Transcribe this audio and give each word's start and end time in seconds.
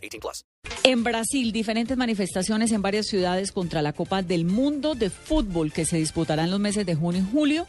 18 0.00 0.20
plus. 0.20 0.44
En 0.82 1.04
Brasil, 1.04 1.52
diferentes 1.52 1.96
manifestaciones 1.96 2.72
en 2.72 2.82
varias 2.82 3.06
ciudades 3.06 3.52
contra 3.52 3.82
la 3.82 3.92
Copa 3.92 4.22
del 4.22 4.44
Mundo 4.44 4.94
de 4.94 5.10
Fútbol 5.10 5.72
que 5.72 5.84
se 5.84 5.98
disputará 5.98 6.44
en 6.44 6.50
los 6.50 6.60
meses 6.60 6.86
de 6.86 6.94
junio 6.94 7.22
y 7.22 7.32
julio 7.32 7.66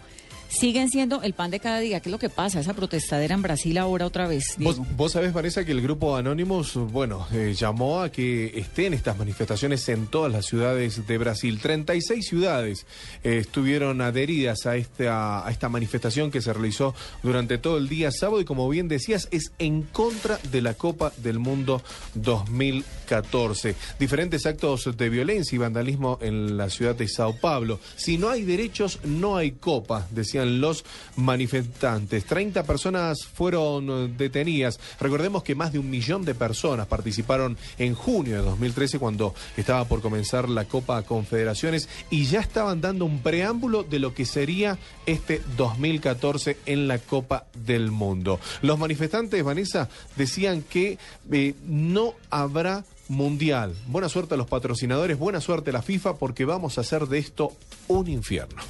siguen 0.52 0.90
siendo 0.90 1.22
el 1.22 1.34
pan 1.34 1.52
de 1.52 1.60
cada 1.60 1.80
día. 1.80 2.00
¿Qué 2.00 2.10
es 2.10 2.12
lo 2.12 2.20
que 2.20 2.30
pasa? 2.30 2.60
Esa 2.60 2.74
protestadera 2.74 3.36
en 3.36 3.42
Brasil 3.42 3.78
ahora 3.78 4.06
otra 4.06 4.28
vez. 4.28 4.44
Vos, 4.58 4.80
vos 4.96 5.14
sabés, 5.14 5.34
Vanessa, 5.34 5.66
que 5.66 5.72
el 5.72 5.82
grupo 5.82 6.16
Anonymous, 6.16 6.76
bueno, 6.76 7.28
eh, 7.32 7.56
llamó 7.58 8.02
a 8.02 8.12
que 8.12 8.60
estén 8.60 8.94
estas 8.94 9.18
manifestaciones 9.18 9.88
en 9.90 10.08
todas 10.08 10.32
las 10.32 10.46
ciudades 10.46 11.08
de 11.08 11.18
Brasil. 11.18 11.60
36 11.62 12.26
ciudades 12.26 12.86
eh, 13.24 13.38
estuvieron 13.38 14.02
adheridas 14.02 14.66
a 14.66 14.76
esta, 14.76 15.46
a 15.48 15.52
esta 15.52 15.70
manifestación 15.70 16.32
que 16.32 16.42
se 16.42 16.54
realizó 16.54 16.94
durante 17.24 17.58
todo 17.58 17.78
el 17.78 17.88
día 17.88 18.12
sábado 18.12 18.42
y 18.42 18.46
como 18.46 18.68
bien 18.70 18.88
decías, 18.88 19.28
es 19.32 19.54
en 19.60 19.84
contra 19.84 20.40
de 20.52 20.62
la 20.62 20.74
Copa 20.74 21.14
del 21.18 21.40
Mundo 21.40 21.82
2014. 22.16 23.76
Diferentes 24.00 24.46
actos 24.46 24.90
de 24.98 25.10
violencia 25.10 25.56
y 25.56 25.60
vandalismo 25.60 26.20
en 26.22 26.58
la 26.58 26.70
ciudad 26.70 26.96
de 26.96 27.08
Sao 27.08 27.36
Paulo. 27.36 27.80
Si 27.96 28.18
no 28.18 28.30
hay 28.30 28.44
derechos, 28.44 29.00
no 29.04 29.38
hay 29.38 29.52
Copa, 29.52 30.08
decían 30.12 30.41
los 30.46 30.86
manifestantes. 31.16 32.26
30 32.26 32.64
personas 32.64 33.26
fueron 33.26 33.90
eh, 33.90 34.14
detenidas. 34.18 34.80
Recordemos 35.00 35.44
que 35.44 35.56
más 35.56 35.72
de 35.72 35.80
un 35.80 35.90
millón 35.90 36.26
de 36.26 36.36
personas 36.36 36.88
participaron 36.88 37.58
en 37.78 37.96
junio 37.96 38.38
de 38.38 38.44
2013 38.44 39.00
cuando 39.00 39.34
estaba 39.58 39.86
por 39.86 40.02
comenzar 40.02 40.50
la 40.50 40.66
Copa 40.66 41.02
Confederaciones 41.04 41.90
y 42.10 42.26
ya 42.26 42.40
estaban 42.40 42.82
dando 42.82 43.06
un 43.06 43.20
preámbulo 43.20 43.84
de 43.84 44.00
lo 44.00 44.14
que 44.14 44.26
sería 44.26 44.78
este 45.06 45.42
2014 45.58 46.58
en 46.66 46.88
la 46.88 47.00
Copa 47.00 47.46
del 47.54 47.92
Mundo. 47.92 48.40
Los 48.62 48.80
manifestantes, 48.80 49.44
Vanessa, 49.44 49.90
decían 50.16 50.62
que 50.64 50.98
eh, 51.32 51.56
no 51.66 52.14
habrá 52.30 52.84
mundial. 53.12 53.76
Buena 53.88 54.10
suerte 54.10 54.34
a 54.34 54.38
los 54.38 54.48
patrocinadores, 54.48 55.20
buena 55.20 55.42
suerte 55.42 55.70
a 55.70 55.74
la 55.74 55.82
FIFA 55.82 56.16
porque 56.16 56.46
vamos 56.46 56.78
a 56.78 56.82
hacer 56.82 57.08
de 57.08 57.20
esto 57.20 57.52
un 57.88 58.08
infierno. 58.08 58.62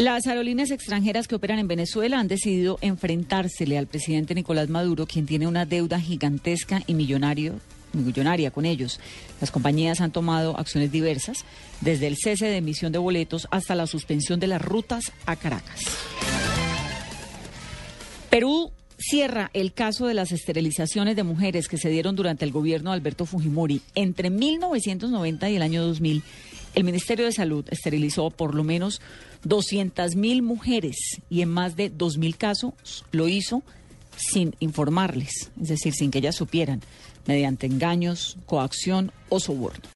Las 0.00 0.26
aerolíneas 0.26 0.70
extranjeras 0.70 1.28
que 1.28 1.34
operan 1.34 1.58
en 1.58 1.68
Venezuela 1.68 2.18
han 2.18 2.26
decidido 2.26 2.78
enfrentársele 2.80 3.76
al 3.76 3.86
presidente 3.86 4.34
Nicolás 4.34 4.70
Maduro, 4.70 5.04
quien 5.04 5.26
tiene 5.26 5.46
una 5.46 5.66
deuda 5.66 6.00
gigantesca 6.00 6.80
y 6.86 6.94
millonaria 6.94 7.60
con 8.50 8.64
ellos. 8.64 8.98
Las 9.42 9.50
compañías 9.50 10.00
han 10.00 10.10
tomado 10.10 10.58
acciones 10.58 10.90
diversas, 10.90 11.44
desde 11.82 12.06
el 12.06 12.16
cese 12.16 12.46
de 12.46 12.56
emisión 12.56 12.92
de 12.92 12.98
boletos 12.98 13.46
hasta 13.50 13.74
la 13.74 13.86
suspensión 13.86 14.40
de 14.40 14.46
las 14.46 14.62
rutas 14.62 15.12
a 15.26 15.36
Caracas. 15.36 15.82
Perú 18.30 18.72
cierra 18.96 19.50
el 19.52 19.74
caso 19.74 20.06
de 20.06 20.14
las 20.14 20.32
esterilizaciones 20.32 21.14
de 21.14 21.24
mujeres 21.24 21.68
que 21.68 21.76
se 21.76 21.90
dieron 21.90 22.16
durante 22.16 22.46
el 22.46 22.52
gobierno 22.52 22.88
de 22.88 22.96
Alberto 22.96 23.26
Fujimori. 23.26 23.82
Entre 23.94 24.30
1990 24.30 25.50
y 25.50 25.56
el 25.56 25.62
año 25.62 25.82
2000, 25.82 26.22
el 26.74 26.84
Ministerio 26.84 27.24
de 27.24 27.32
Salud 27.32 27.64
esterilizó 27.70 28.30
por 28.30 28.54
lo 28.54 28.64
menos 28.64 29.00
200.000 29.44 30.42
mujeres 30.42 31.20
y 31.28 31.42
en 31.42 31.48
más 31.48 31.76
de 31.76 31.92
2.000 31.92 32.36
casos 32.36 33.04
lo 33.12 33.28
hizo 33.28 33.62
sin 34.16 34.54
informarles, 34.60 35.50
es 35.60 35.68
decir, 35.68 35.94
sin 35.94 36.10
que 36.10 36.18
ellas 36.18 36.36
supieran, 36.36 36.80
mediante 37.26 37.66
engaños, 37.66 38.36
coacción 38.46 39.12
o 39.28 39.40
soborno. 39.40 39.88